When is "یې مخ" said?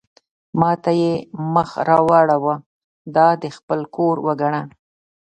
1.01-1.69